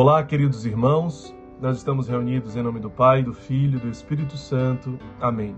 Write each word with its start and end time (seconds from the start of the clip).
Olá, 0.00 0.22
queridos 0.22 0.64
irmãos. 0.64 1.34
Nós 1.60 1.78
estamos 1.78 2.06
reunidos 2.06 2.54
em 2.54 2.62
nome 2.62 2.78
do 2.78 2.88
Pai, 2.88 3.20
do 3.20 3.34
Filho 3.34 3.78
e 3.78 3.80
do 3.80 3.88
Espírito 3.88 4.36
Santo. 4.36 4.96
Amém. 5.20 5.56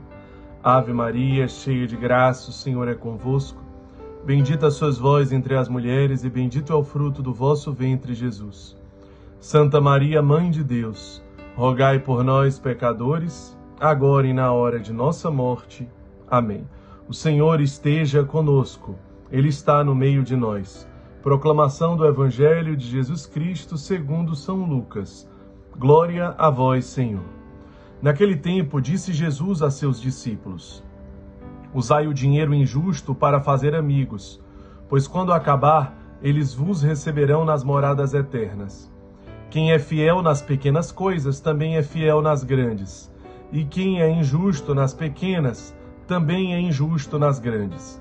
Ave 0.63 0.95
Maria, 0.95 1.47
cheia 1.47 1.87
de 1.87 1.95
graça, 1.95 2.49
o 2.49 2.53
Senhor 2.55 2.89
é 2.89 2.95
convosco. 2.95 3.63
Bendita 4.25 4.71
sois 4.71 4.97
vós 4.97 5.31
entre 5.31 5.55
as 5.55 5.69
mulheres 5.69 6.25
e 6.25 6.31
bendito 6.31 6.73
é 6.73 6.75
o 6.75 6.83
fruto 6.83 7.23
do 7.23 7.35
vosso 7.35 7.71
ventre, 7.71 8.15
Jesus. 8.15 8.79
Santa 9.39 9.79
Maria, 9.79 10.23
Mãe 10.23 10.51
de 10.51 10.65
Deus, 10.65 11.23
rogai 11.55 11.99
por 11.99 12.25
nós, 12.25 12.59
pecadores, 12.59 13.55
agora 13.79 14.27
e 14.27 14.33
na 14.33 14.51
hora 14.51 14.81
de 14.81 14.91
nossa 14.91 15.31
morte. 15.31 15.87
Amém. 16.31 16.67
O 17.07 17.13
Senhor 17.13 17.61
esteja 17.61 18.25
conosco. 18.25 18.99
Ele 19.31 19.49
está 19.49 19.85
no 19.85 19.95
meio 19.95 20.23
de 20.23 20.35
nós. 20.35 20.89
Proclamação 21.23 21.99
do 21.99 22.07
Evangelho 22.07 22.75
de 22.75 22.87
Jesus 22.87 23.27
Cristo 23.27 23.77
segundo 23.77 24.35
São 24.35 24.65
Lucas. 24.65 25.29
Glória 25.77 26.35
a 26.39 26.49
vós, 26.49 26.87
Senhor. 26.87 27.27
Naquele 28.01 28.37
tempo 28.37 28.81
disse 28.81 29.13
Jesus 29.13 29.61
a 29.61 29.71
seus 29.71 30.01
discípulos: 30.01 30.83
Usai 31.75 32.07
o 32.07 32.15
dinheiro 32.15 32.55
injusto 32.55 33.15
para 33.15 33.39
fazer 33.39 33.75
amigos, 33.75 34.43
pois 34.89 35.07
quando 35.07 35.31
acabar, 35.31 35.95
eles 36.23 36.55
vos 36.55 36.83
receberão 36.83 37.45
nas 37.45 37.63
moradas 37.63 38.15
eternas. 38.15 38.91
Quem 39.51 39.73
é 39.73 39.79
fiel 39.79 40.23
nas 40.23 40.41
pequenas 40.41 40.91
coisas 40.91 41.39
também 41.39 41.77
é 41.77 41.83
fiel 41.83 42.23
nas 42.23 42.43
grandes, 42.43 43.15
e 43.53 43.63
quem 43.63 44.01
é 44.01 44.09
injusto 44.09 44.75
nas 44.75 44.95
pequenas 44.95 45.77
também 46.07 46.55
é 46.55 46.61
injusto 46.61 47.19
nas 47.19 47.39
grandes. 47.39 48.01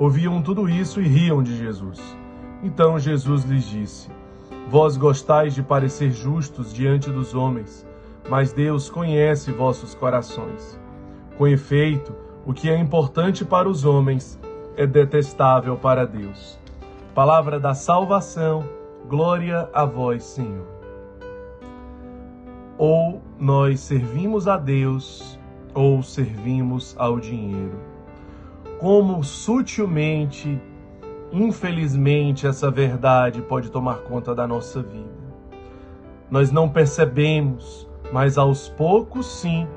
ouviam 0.00 0.40
tudo 0.40 0.66
isso 0.66 0.98
e 0.98 1.06
riam 1.06 1.42
de 1.42 1.54
Jesus. 1.54 2.00
Então 2.62 2.98
Jesus 2.98 3.44
lhes 3.44 3.68
disse: 3.68 4.10
Vós 4.66 4.96
gostais 4.96 5.54
de 5.54 5.62
parecer 5.62 6.10
justos 6.10 6.72
diante 6.72 7.10
dos 7.10 7.34
homens, 7.34 7.86
mas 8.28 8.50
Deus 8.50 8.88
conhece 8.88 9.52
vossos 9.52 9.94
corações. 9.94 10.80
Com 11.36 11.46
efeito, 11.46 12.14
o 12.46 12.54
que 12.54 12.70
é 12.70 12.78
importante 12.78 13.44
para 13.44 13.68
os 13.68 13.84
homens 13.84 14.40
é 14.74 14.86
detestável 14.86 15.76
para 15.76 16.06
Deus. 16.06 16.58
Palavra 17.14 17.60
da 17.60 17.74
salvação, 17.74 18.64
glória 19.06 19.68
a 19.74 19.84
vós, 19.84 20.24
Senhor. 20.24 20.66
Ou 22.78 23.20
nós 23.38 23.80
servimos 23.80 24.48
a 24.48 24.56
Deus, 24.56 25.38
ou 25.74 26.02
servimos 26.02 26.94
ao 26.98 27.20
dinheiro 27.20 27.89
como 28.80 29.22
sutilmente, 29.22 30.58
infelizmente, 31.30 32.46
essa 32.46 32.70
verdade 32.70 33.42
pode 33.42 33.70
tomar 33.70 33.98
conta 33.98 34.34
da 34.34 34.46
nossa 34.46 34.82
vida. 34.82 35.20
Nós 36.30 36.50
não 36.50 36.66
percebemos, 36.66 37.86
mas 38.10 38.38
aos 38.38 38.70
poucos, 38.70 39.26
sim, 39.26 39.68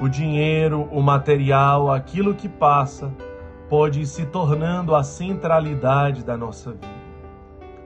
o 0.00 0.08
dinheiro, 0.08 0.88
o 0.90 1.02
material, 1.02 1.92
aquilo 1.92 2.34
que 2.34 2.48
passa, 2.48 3.12
pode 3.68 4.00
ir 4.00 4.06
se 4.06 4.24
tornando 4.24 4.94
a 4.94 5.02
centralidade 5.02 6.24
da 6.24 6.34
nossa 6.34 6.72
vida. 6.72 6.86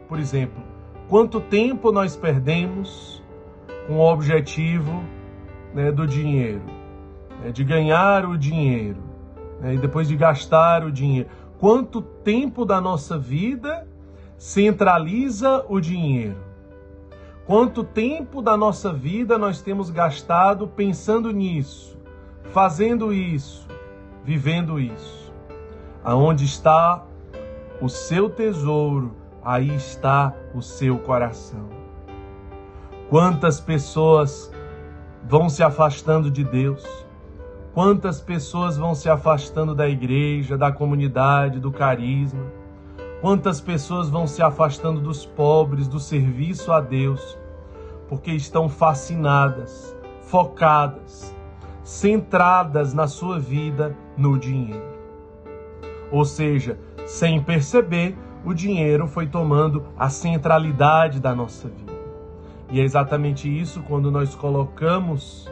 Por 0.08 0.20
exemplo, 0.20 0.62
quanto 1.08 1.41
tempo 1.41 1.91
nós 1.91 2.14
perdemos 2.14 3.20
com 3.88 3.94
o 3.94 4.12
objetivo 4.12 5.03
né, 5.75 5.91
do 5.91 6.06
dinheiro, 6.06 6.62
né, 7.42 7.50
de 7.50 7.64
ganhar 7.64 8.25
o 8.25 8.38
dinheiro? 8.38 9.12
Né, 9.62 9.75
e 9.75 9.78
depois 9.78 10.09
de 10.09 10.17
gastar 10.17 10.84
o 10.84 10.91
dinheiro. 10.91 11.31
Quanto 11.59 12.03
tempo 12.03 12.65
da 12.65 12.81
nossa 12.81 13.17
vida 13.17 13.87
centraliza 14.37 15.65
o 15.69 15.81
dinheiro? 15.81 16.37
Quanto 17.47 17.84
tempo 17.84 18.43
da 18.43 18.56
nossa 18.56 18.93
vida 18.93 19.39
nós 19.39 19.62
temos 19.62 19.89
gastado 19.89 20.67
pensando 20.67 21.31
nisso, 21.31 21.97
fazendo 22.53 23.12
isso, 23.12 23.67
vivendo 24.25 24.78
isso? 24.81 25.33
Aonde 26.05 26.44
está 26.44 27.05
o 27.81 27.89
seu 27.89 28.29
tesouro, 28.29 29.15
aí 29.44 29.75
está 29.75 30.34
o 30.55 30.62
seu 30.62 30.99
coração. 30.99 31.69
Quantas 33.09 33.61
pessoas 33.61 34.53
vão 35.25 35.49
se 35.49 35.62
afastando 35.62 36.31
de 36.31 36.43
Deus? 36.43 36.84
Quantas 37.75 38.21
pessoas 38.21 38.77
vão 38.77 38.94
se 38.94 39.09
afastando 39.09 39.75
da 39.75 39.88
igreja, 39.88 40.59
da 40.59 40.71
comunidade, 40.71 41.59
do 41.59 41.72
carisma? 41.72 42.44
Quantas 43.22 43.62
pessoas 43.62 44.10
vão 44.10 44.27
se 44.27 44.43
afastando 44.43 45.00
dos 45.00 45.25
pobres, 45.25 45.88
do 45.88 45.99
serviço 45.99 46.71
a 46.71 46.82
Deus, 46.82 47.38
porque 48.11 48.31
estão 48.31 48.69
fascinadas, 48.69 49.97
focadas, 50.21 51.34
centradas 51.82 52.93
na 52.93 53.06
sua 53.06 53.38
vida 53.38 53.97
no 54.19 54.38
dinheiro. 54.38 54.93
Ou 56.11 56.27
seja, 56.27 56.78
sem 57.06 57.43
perceber, 57.43 58.15
o 58.44 58.53
dinheiro 58.53 59.06
foi 59.06 59.27
tomando 59.27 59.82
a 59.99 60.11
centralidade 60.11 61.19
da 61.19 61.34
nossa 61.34 61.69
vida. 61.69 61.93
E 62.71 62.81
é 62.81 62.84
exatamente 62.84 63.49
isso 63.49 63.81
quando 63.81 64.11
nós 64.11 64.34
colocamos 64.34 65.50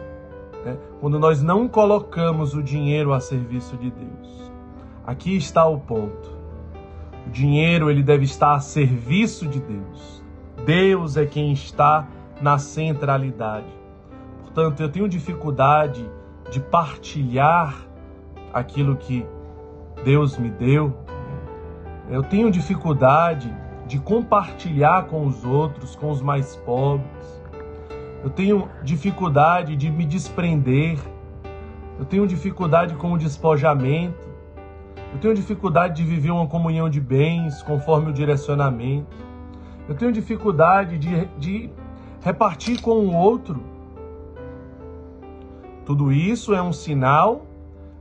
né? 0.64 0.76
quando 1.00 1.18
nós 1.18 1.42
não 1.42 1.68
colocamos 1.68 2.54
o 2.54 2.62
dinheiro 2.62 3.12
a 3.12 3.20
serviço 3.20 3.76
de 3.76 3.90
Deus. 3.90 4.52
Aqui 5.06 5.36
está 5.36 5.66
o 5.66 5.78
ponto. 5.78 6.38
O 7.26 7.30
dinheiro 7.30 7.90
ele 7.90 8.02
deve 8.02 8.24
estar 8.24 8.54
a 8.54 8.60
serviço 8.60 9.46
de 9.46 9.60
Deus. 9.60 10.22
Deus 10.64 11.16
é 11.16 11.24
quem 11.24 11.52
está 11.52 12.06
na 12.40 12.58
centralidade. 12.58 13.66
Portanto, 14.42 14.80
eu 14.80 14.88
tenho 14.88 15.08
dificuldade 15.08 16.08
de 16.50 16.60
partilhar 16.60 17.74
aquilo 18.52 18.96
que 18.96 19.24
Deus 20.04 20.36
me 20.36 20.50
deu. 20.50 20.96
Eu 22.08 22.22
tenho 22.22 22.50
dificuldade 22.50 23.54
de 23.86 23.98
compartilhar 23.98 25.06
com 25.06 25.26
os 25.26 25.44
outros, 25.44 25.94
com 25.94 26.10
os 26.10 26.20
mais 26.20 26.56
pobres. 26.56 27.39
Eu 28.22 28.28
tenho 28.28 28.68
dificuldade 28.82 29.74
de 29.76 29.90
me 29.90 30.04
desprender. 30.04 30.98
Eu 31.98 32.04
tenho 32.04 32.26
dificuldade 32.26 32.94
com 32.94 33.12
o 33.12 33.18
despojamento. 33.18 34.28
Eu 35.12 35.18
tenho 35.18 35.34
dificuldade 35.34 35.96
de 35.96 36.04
viver 36.04 36.30
uma 36.30 36.46
comunhão 36.46 36.88
de 36.90 37.00
bens 37.00 37.62
conforme 37.62 38.10
o 38.10 38.12
direcionamento. 38.12 39.16
Eu 39.88 39.94
tenho 39.94 40.12
dificuldade 40.12 40.98
de, 40.98 41.24
de 41.38 41.70
repartir 42.20 42.80
com 42.82 43.06
o 43.06 43.14
outro. 43.14 43.62
Tudo 45.86 46.12
isso 46.12 46.54
é 46.54 46.62
um 46.62 46.72
sinal 46.72 47.46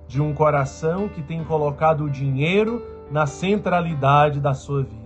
de 0.06 0.22
um 0.22 0.34
coração 0.34 1.08
que 1.08 1.22
tem 1.22 1.44
colocado 1.44 2.04
o 2.04 2.10
dinheiro 2.10 2.86
na 3.10 3.26
centralidade 3.26 4.40
da 4.42 4.54
sua 4.54 4.84
vida. 4.84 5.00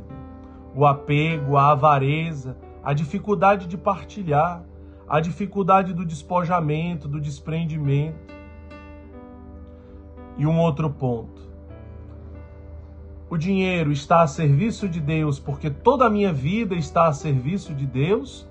O 0.76 0.86
apego, 0.86 1.56
a 1.56 1.72
avareza, 1.72 2.58
a 2.84 2.94
dificuldade 2.94 3.68
de 3.68 3.78
partilhar 3.78 4.64
a 5.14 5.20
dificuldade 5.20 5.94
do 5.94 6.04
despojamento, 6.04 7.08
do 7.08 7.22
desprendimento. 7.22 8.34
E 10.40 10.44
um 10.48 10.60
outro 10.60 10.90
ponto. 10.90 11.40
O 13.30 13.38
dinheiro 13.38 13.92
está 13.92 14.24
a 14.24 14.28
serviço 14.28 14.90
de 14.90 15.00
Deus 15.00 15.38
porque 15.38 15.70
toda 15.70 16.08
a 16.08 16.10
minha 16.10 16.34
vida 16.34 16.74
está 16.74 17.06
a 17.06 17.14
serviço 17.14 17.76
de 17.76 17.86
Deus? 17.86 18.50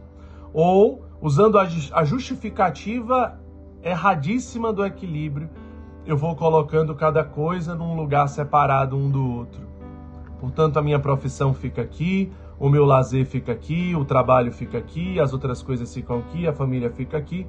Ou, 0.54 1.04
usando 1.20 1.58
a 1.58 2.04
justificativa 2.04 3.40
erradíssima 3.82 4.72
do 4.72 4.86
equilíbrio, 4.86 5.50
eu 6.06 6.16
vou 6.16 6.36
colocando 6.36 6.94
cada 6.94 7.24
coisa 7.24 7.74
num 7.74 7.96
lugar 7.96 8.28
separado 8.28 8.96
um 8.96 9.10
do 9.10 9.28
outro? 9.32 9.66
Portanto, 10.38 10.76
a 10.76 10.82
minha 10.82 11.00
profissão 11.00 11.52
fica 11.52 11.82
aqui, 11.82 12.32
o 12.62 12.68
meu 12.68 12.84
lazer 12.84 13.26
fica 13.26 13.50
aqui, 13.50 13.92
o 13.96 14.04
trabalho 14.04 14.52
fica 14.52 14.78
aqui, 14.78 15.18
as 15.18 15.32
outras 15.32 15.60
coisas 15.60 15.92
ficam 15.92 16.20
aqui, 16.20 16.46
a 16.46 16.52
família 16.52 16.88
fica 16.92 17.18
aqui. 17.18 17.44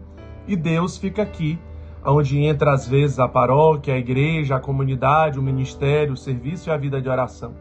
E 0.47 0.55
Deus 0.55 0.97
fica 0.97 1.21
aqui, 1.21 1.59
onde 2.03 2.39
entra 2.39 2.73
às 2.73 2.87
vezes 2.87 3.19
a 3.19 3.27
paróquia, 3.27 3.93
a 3.93 3.97
igreja, 3.99 4.55
a 4.55 4.59
comunidade, 4.59 5.37
o 5.37 5.43
ministério, 5.43 6.13
o 6.13 6.17
serviço 6.17 6.67
e 6.67 6.71
a 6.71 6.77
vida 6.77 6.99
de 6.99 7.07
oração, 7.07 7.53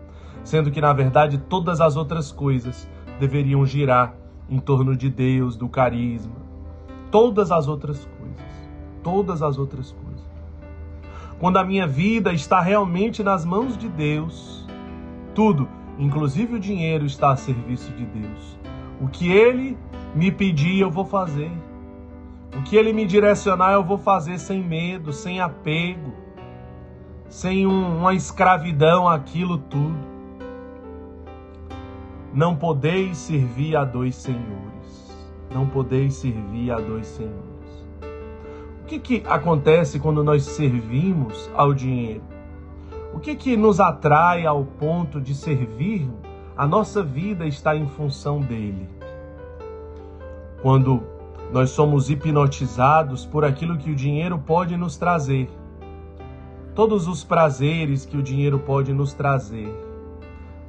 sendo 0.42 0.70
que 0.70 0.80
na 0.80 0.94
verdade 0.94 1.36
todas 1.36 1.82
as 1.82 1.94
outras 1.94 2.32
coisas 2.32 2.88
deveriam 3.20 3.66
girar 3.66 4.14
em 4.48 4.58
torno 4.58 4.96
de 4.96 5.10
Deus, 5.10 5.54
do 5.54 5.68
carisma, 5.68 6.36
todas 7.10 7.52
as 7.52 7.68
outras 7.68 8.08
coisas, 8.18 8.70
todas 9.02 9.42
as 9.42 9.58
outras 9.58 9.92
coisas. 9.92 10.24
Quando 11.38 11.58
a 11.58 11.64
minha 11.64 11.86
vida 11.86 12.32
está 12.32 12.62
realmente 12.62 13.22
nas 13.22 13.44
mãos 13.44 13.76
de 13.76 13.90
Deus, 13.90 14.66
tudo, 15.34 15.68
inclusive 15.98 16.56
o 16.56 16.60
dinheiro, 16.60 17.04
está 17.04 17.32
a 17.32 17.36
serviço 17.36 17.92
de 17.92 18.04
Deus. 18.04 18.58
O 19.00 19.08
que 19.08 19.30
Ele 19.30 19.76
me 20.14 20.30
pedir, 20.30 20.80
eu 20.80 20.90
vou 20.90 21.04
fazer. 21.04 21.50
O 22.56 22.62
que 22.62 22.76
Ele 22.76 22.92
me 22.92 23.06
direcionar, 23.06 23.72
eu 23.72 23.84
vou 23.84 23.98
fazer 23.98 24.38
sem 24.38 24.62
medo, 24.62 25.12
sem 25.12 25.40
apego, 25.40 26.12
sem 27.28 27.66
um, 27.66 27.98
uma 27.98 28.14
escravidão 28.14 29.08
àquilo 29.08 29.58
tudo. 29.58 30.12
Não 32.32 32.56
podeis 32.56 33.16
servir 33.18 33.76
a 33.76 33.84
dois 33.84 34.14
senhores. 34.14 35.16
Não 35.52 35.66
podeis 35.66 36.14
servir 36.14 36.70
a 36.70 36.76
dois 36.76 37.06
senhores. 37.06 37.42
O 38.82 38.84
que, 38.86 38.98
que 38.98 39.22
acontece 39.26 39.98
quando 39.98 40.22
nós 40.24 40.44
servimos 40.44 41.50
ao 41.54 41.72
dinheiro? 41.72 42.31
O 43.14 43.20
que, 43.20 43.34
que 43.34 43.56
nos 43.56 43.78
atrai 43.78 44.46
ao 44.46 44.64
ponto 44.64 45.20
de 45.20 45.34
servir? 45.34 46.08
A 46.56 46.66
nossa 46.66 47.02
vida 47.02 47.46
está 47.46 47.76
em 47.76 47.86
função 47.86 48.40
dele. 48.40 48.88
Quando 50.62 51.02
nós 51.52 51.70
somos 51.70 52.08
hipnotizados 52.08 53.26
por 53.26 53.44
aquilo 53.44 53.76
que 53.76 53.90
o 53.90 53.94
dinheiro 53.94 54.38
pode 54.38 54.76
nos 54.76 54.96
trazer, 54.96 55.50
todos 56.74 57.06
os 57.06 57.22
prazeres 57.22 58.06
que 58.06 58.16
o 58.16 58.22
dinheiro 58.22 58.58
pode 58.58 58.92
nos 58.92 59.12
trazer. 59.12 59.68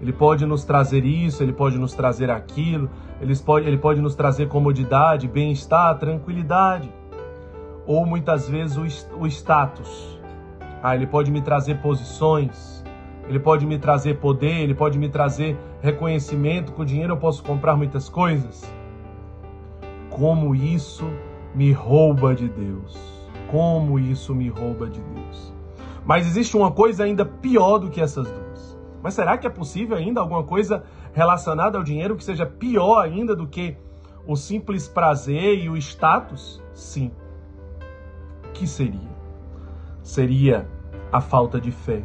Ele 0.01 0.12
pode 0.12 0.45
nos 0.45 0.66
trazer 0.66 1.06
isso, 1.06 1.42
ele 1.42 1.54
pode 1.54 1.78
nos 1.78 1.94
trazer 1.94 2.30
aquilo, 2.30 2.90
ele 3.22 3.34
pode, 3.38 3.68
ele 3.68 3.78
pode 3.78 4.01
nos 4.01 4.16
trazer 4.16 4.50
comodidade, 4.50 5.30
bem-estar, 5.30 5.98
tranquilidade. 5.98 6.92
Ou 7.86 8.06
muitas 8.06 8.50
vezes 8.50 8.75
o, 8.75 9.22
o 9.22 9.28
status. 9.28 10.23
Ah, 10.83 10.97
ele 10.97 11.07
pode 11.07 11.31
me 11.31 11.41
trazer 11.41 11.75
posições, 11.75 12.83
ele 13.30 13.39
pode 13.39 13.65
me 13.65 13.80
trazer 13.80 14.19
poder, 14.19 14.59
ele 14.59 14.75
pode 14.75 15.00
me 15.00 15.07
trazer 15.07 15.57
reconhecimento. 15.81 16.74
Com 16.74 16.83
dinheiro 16.83 17.13
eu 17.13 17.18
posso 17.18 17.41
comprar 17.41 17.77
muitas 17.77 18.09
coisas. 18.09 18.69
Como 20.09 20.53
isso 20.53 21.09
me 21.56 21.71
rouba 21.71 22.35
de 22.35 22.50
Deus. 22.50 23.00
Como 23.50 23.97
isso 23.97 24.35
me 24.35 24.50
rouba 24.50 24.89
de 24.89 25.00
Deus. 25.00 25.53
Mas 26.06 26.27
existe 26.27 26.57
uma 26.57 26.69
coisa 26.69 27.06
ainda 27.06 27.25
pior 27.25 27.77
do 27.77 27.89
que 27.89 28.01
essas 28.01 28.30
duas. 28.30 28.77
Mas 29.01 29.13
será 29.13 29.38
que 29.38 29.47
é 29.47 29.50
possível 29.50 29.95
ainda 29.95 30.19
alguma 30.19 30.44
coisa 30.44 30.83
relacionada 31.13 31.77
ao 31.77 31.83
dinheiro 31.83 32.18
que 32.18 32.25
seja 32.25 32.45
pior 32.45 33.00
ainda 33.00 33.33
do 33.33 33.47
que 33.47 33.77
o 34.27 34.35
simples 34.35 34.85
prazer 34.85 35.63
e 35.63 35.69
o 35.69 35.77
status? 35.77 36.62
Sim. 36.74 37.09
O 38.44 38.51
que 38.51 38.68
seria? 38.68 39.13
Seria 40.01 40.68
a 41.13 41.21
falta 41.21 41.62
de 41.62 41.71
fé. 41.71 42.04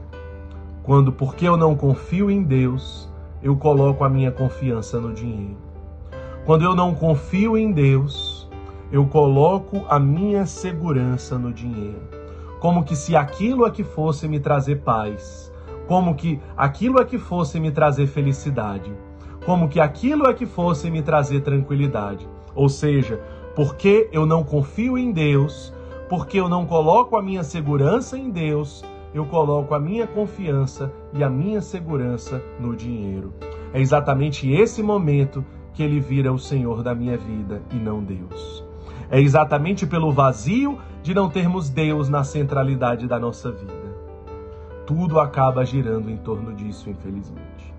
Quando, 0.85 1.11
porque 1.11 1.49
eu 1.49 1.57
não 1.57 1.75
confio 1.75 2.31
em 2.31 2.45
Deus, 2.45 3.11
eu 3.43 3.57
coloco 3.57 4.05
a 4.05 4.09
minha 4.09 4.31
confiança 4.31 5.01
no 5.01 5.13
dinheiro. 5.13 5.57
Quando 6.47 6.63
eu 6.63 6.77
não 6.77 6.95
confio 6.95 7.59
em 7.59 7.73
Deus, 7.73 8.49
eu 8.93 9.05
coloco 9.07 9.85
a 9.89 9.99
minha 9.99 10.47
segurança 10.47 11.37
no 11.37 11.53
dinheiro 11.53 12.19
como 12.59 12.83
que 12.83 12.97
se 12.97 13.15
aquilo 13.15 13.67
é 13.67 13.71
que 13.71 13.85
fosse 13.85 14.27
me 14.27 14.41
trazer 14.41 14.81
paz, 14.81 15.53
como 15.87 16.15
que 16.15 16.41
aquilo 16.57 17.01
é 17.01 17.05
que 17.05 17.19
fosse 17.19 17.61
me 17.61 17.71
trazer 17.71 18.07
felicidade, 18.07 18.93
como 19.45 19.69
que 19.69 19.81
aquilo 19.81 20.29
é 20.29 20.35
que 20.35 20.45
fosse 20.45 20.91
me 20.91 21.01
trazer 21.01 21.41
tranquilidade. 21.41 22.29
Ou 22.55 22.69
seja, 22.69 23.21
porque 23.55 24.09
eu 24.13 24.27
não 24.27 24.43
confio 24.43 24.99
em 24.99 25.13
Deus, 25.13 25.73
porque 26.09 26.41
eu 26.41 26.49
não 26.49 26.67
coloco 26.67 27.17
a 27.17 27.23
minha 27.23 27.45
segurança 27.45 28.19
em 28.19 28.31
Deus, 28.31 28.85
eu 29.15 29.25
coloco 29.25 29.75
a 29.75 29.81
minha 29.81 30.07
confiança 30.07 30.93
e 31.13 31.25
a 31.25 31.31
minha 31.31 31.61
segurança 31.61 32.43
no 32.61 32.77
dinheiro. 32.77 33.33
É 33.73 33.81
exatamente 33.81 34.51
esse 34.51 34.83
momento 34.83 35.45
que 35.73 35.83
ele 35.83 36.01
vira 36.01 36.33
o 36.33 36.39
Senhor 36.39 36.83
da 36.83 36.95
minha 36.95 37.17
vida 37.17 37.63
e 37.73 37.77
não 37.77 38.03
Deus. 38.03 38.65
É 39.11 39.21
exatamente 39.21 39.87
pelo 39.87 40.13
vazio 40.13 40.79
de 41.03 41.15
não 41.15 41.31
termos 41.31 41.71
Deus 41.71 42.09
na 42.09 42.25
centralidade 42.25 43.07
da 43.07 43.19
nossa 43.19 43.51
vida. 43.51 43.73
Tudo 44.87 45.21
acaba 45.21 45.65
girando 45.65 46.11
em 46.11 46.17
torno 46.17 46.53
disso, 46.55 46.91
infelizmente. 46.91 47.75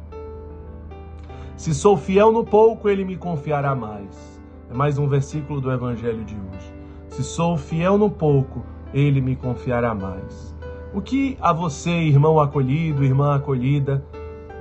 Se 1.56 1.74
sou 1.74 1.98
fiel 1.98 2.32
no 2.32 2.46
pouco, 2.46 2.88
ele 2.88 3.04
me 3.04 3.18
confiará 3.18 3.76
mais. 3.76 4.42
É 4.72 4.74
mais 4.74 4.98
um 4.98 5.08
versículo 5.08 5.60
do 5.60 5.72
Evangelho 5.72 6.24
de 6.24 6.36
hoje. 6.36 6.74
Se 7.10 7.24
sou 7.24 7.58
fiel 7.58 7.98
no 7.98 8.10
pouco, 8.10 8.64
ele 8.94 9.20
me 9.20 9.36
confiará 9.36 9.94
mais. 9.94 10.56
O 10.94 11.02
que 11.02 11.38
a 11.40 11.54
você, 11.54 11.92
irmão 11.92 12.40
acolhido, 12.40 13.04
irmã 13.04 13.36
acolhida, 13.36 14.04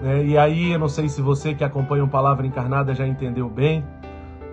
né? 0.03 0.25
e 0.25 0.37
aí 0.37 0.73
eu 0.73 0.79
não 0.79 0.89
sei 0.89 1.09
se 1.09 1.23
você 1.23 1.55
que 1.55 1.65
acompanha 1.65 2.05
o 2.05 2.09
Palavra 2.09 2.47
Encarnada 2.47 2.95
já 2.95 3.07
entendeu 3.07 3.49
bem, 3.49 3.85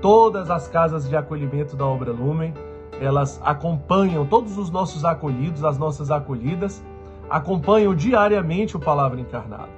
todas 0.02 0.50
as 0.50 0.68
casas 0.68 1.08
de 1.08 1.16
acolhimento 1.16 1.76
da 1.76 1.86
Obra 1.86 2.12
Lumen 2.12 2.54
elas 3.00 3.42
acompanham 3.44 4.26
todos 4.26 4.58
os 4.58 4.70
nossos 4.70 5.04
acolhidos, 5.04 5.64
as 5.64 5.78
nossas 5.78 6.12
acolhidas, 6.12 6.84
acompanham 7.30 7.94
diariamente 7.94 8.78
o 8.78 8.80
Palavra 8.80 9.20
Encarnada. 9.20 9.70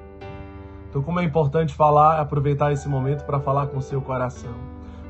Então, 0.89 1.01
como 1.01 1.19
é 1.19 1.23
importante 1.23 1.73
falar, 1.73 2.19
aproveitar 2.19 2.71
esse 2.71 2.87
momento 2.87 3.23
para 3.25 3.39
falar 3.39 3.67
com 3.67 3.77
o 3.77 3.81
seu 3.81 4.01
coração. 4.01 4.53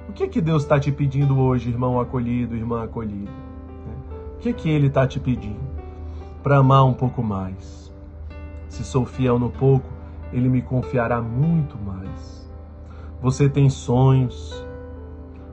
O 0.09 0.13
que 0.13 0.27
que 0.27 0.41
Deus 0.41 0.63
está 0.63 0.79
te 0.79 0.91
pedindo 0.91 1.39
hoje, 1.39 1.69
irmão 1.69 1.99
acolhido, 1.99 2.55
irmã 2.55 2.83
acolhida? 2.83 3.31
O 4.35 4.39
que 4.39 4.53
que 4.53 4.69
Ele 4.69 4.87
está 4.87 5.05
te 5.05 5.19
pedindo? 5.19 5.66
Para 6.47 6.59
amar 6.59 6.85
um 6.85 6.93
pouco 6.93 7.21
mais. 7.21 7.93
Se 8.69 8.81
sou 8.81 9.05
fiel 9.05 9.37
no 9.37 9.49
pouco, 9.49 9.89
Ele 10.31 10.47
me 10.47 10.61
confiará 10.61 11.21
muito 11.21 11.77
mais. 11.77 12.49
Você 13.21 13.49
tem 13.49 13.69
sonhos, 13.69 14.65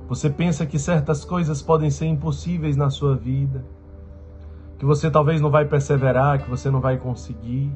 você 0.08 0.31
pensa 0.31 0.64
que 0.64 0.79
certas 0.79 1.25
coisas 1.25 1.61
podem 1.61 1.91
ser 1.91 2.06
impossíveis 2.06 2.76
na 2.76 2.91
sua 2.91 3.17
vida, 3.17 3.64
que 4.79 4.85
você 4.85 5.11
talvez 5.11 5.41
não 5.41 5.50
vai 5.50 5.64
perseverar, 5.64 6.41
que 6.41 6.49
você 6.49 6.70
não 6.70 6.81
vai 6.81 6.96
conseguir. 6.96 7.73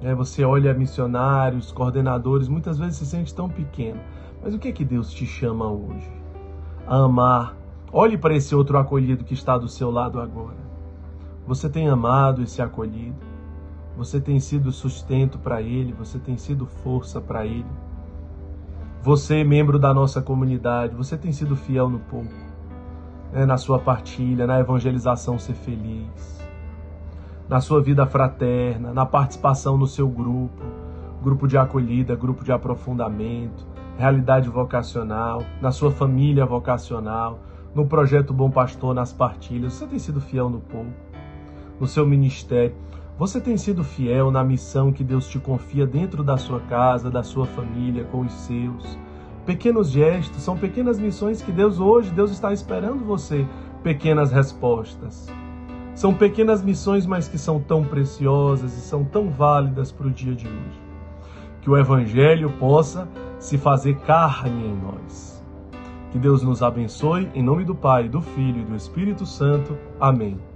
É, 0.00 0.14
você 0.14 0.42
olha 0.42 0.72
missionários, 0.72 1.70
coordenadores, 1.70 2.48
muitas 2.48 2.78
vezes 2.78 2.96
se 2.96 3.04
sente 3.04 3.34
tão 3.34 3.50
pequeno. 3.50 4.00
Mas 4.42 4.54
o 4.54 4.58
que 4.58 4.68
é 4.68 4.72
que 4.72 4.82
Deus 4.82 5.12
te 5.12 5.26
chama 5.26 5.70
hoje? 5.70 6.10
A 6.86 7.04
amar. 7.04 7.54
Olhe 7.92 8.16
para 8.16 8.34
esse 8.34 8.54
outro 8.54 8.78
acolhido 8.78 9.24
que 9.24 9.34
está 9.34 9.58
do 9.58 9.68
seu 9.68 9.90
lado 9.90 10.18
agora. 10.18 10.69
Você 11.46 11.68
tem 11.68 11.88
amado 11.88 12.42
esse 12.42 12.60
acolhido. 12.62 13.30
Você 13.96 14.20
tem 14.20 14.40
sido 14.40 14.72
sustento 14.72 15.38
para 15.38 15.60
ele, 15.60 15.92
você 15.92 16.18
tem 16.18 16.36
sido 16.36 16.64
força 16.64 17.20
para 17.20 17.44
ele. 17.44 17.66
Você, 19.02 19.42
membro 19.42 19.78
da 19.78 19.92
nossa 19.92 20.22
comunidade, 20.22 20.94
você 20.94 21.16
tem 21.16 21.32
sido 21.32 21.56
fiel 21.56 21.88
no 21.88 21.98
pouco, 21.98 22.32
né? 23.32 23.44
na 23.46 23.56
sua 23.56 23.78
partilha, 23.78 24.46
na 24.46 24.60
evangelização 24.60 25.38
ser 25.38 25.54
feliz, 25.54 26.40
na 27.48 27.60
sua 27.60 27.82
vida 27.82 28.06
fraterna, 28.06 28.92
na 28.92 29.06
participação 29.06 29.76
no 29.76 29.86
seu 29.86 30.08
grupo, 30.08 30.62
grupo 31.22 31.48
de 31.48 31.56
acolhida, 31.56 32.14
grupo 32.14 32.44
de 32.44 32.52
aprofundamento, 32.52 33.66
realidade 33.96 34.48
vocacional, 34.48 35.42
na 35.60 35.72
sua 35.72 35.90
família 35.90 36.44
vocacional, 36.44 37.38
no 37.74 37.86
projeto 37.86 38.32
Bom 38.32 38.50
Pastor, 38.50 38.94
nas 38.94 39.12
partilhas. 39.12 39.74
Você 39.74 39.86
tem 39.86 39.98
sido 39.98 40.20
fiel 40.20 40.48
no 40.48 40.60
pouco, 40.60 40.90
no 41.80 41.86
seu 41.86 42.06
ministério. 42.06 42.74
Você 43.18 43.40
tem 43.40 43.56
sido 43.56 43.82
fiel 43.82 44.30
na 44.30 44.44
missão 44.44 44.92
que 44.92 45.02
Deus 45.02 45.28
te 45.28 45.38
confia 45.38 45.86
dentro 45.86 46.22
da 46.22 46.36
sua 46.36 46.60
casa, 46.60 47.10
da 47.10 47.22
sua 47.22 47.46
família, 47.46 48.04
com 48.04 48.20
os 48.20 48.32
seus. 48.32 48.98
Pequenos 49.44 49.90
gestos 49.90 50.42
são 50.42 50.56
pequenas 50.56 50.98
missões 50.98 51.42
que 51.42 51.50
Deus 51.50 51.80
hoje, 51.80 52.10
Deus 52.10 52.30
está 52.30 52.52
esperando 52.52 53.04
você, 53.04 53.46
pequenas 53.82 54.30
respostas. 54.30 55.28
São 55.94 56.14
pequenas 56.14 56.62
missões, 56.62 57.04
mas 57.04 57.28
que 57.28 57.36
são 57.36 57.60
tão 57.60 57.84
preciosas 57.84 58.72
e 58.76 58.80
são 58.80 59.04
tão 59.04 59.28
válidas 59.28 59.90
para 59.92 60.06
o 60.06 60.10
dia 60.10 60.34
de 60.34 60.46
hoje. 60.46 60.80
Que 61.60 61.68
o 61.68 61.76
Evangelho 61.76 62.50
possa 62.58 63.06
se 63.38 63.58
fazer 63.58 63.96
carne 64.00 64.66
em 64.66 64.76
nós. 64.76 65.44
Que 66.10 66.18
Deus 66.18 66.42
nos 66.42 66.62
abençoe, 66.62 67.28
em 67.34 67.42
nome 67.42 67.64
do 67.64 67.74
Pai, 67.74 68.08
do 68.08 68.20
Filho 68.20 68.62
e 68.62 68.64
do 68.64 68.74
Espírito 68.74 69.26
Santo. 69.26 69.76
Amém. 70.00 70.49